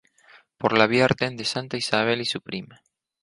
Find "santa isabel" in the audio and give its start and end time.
1.45-2.21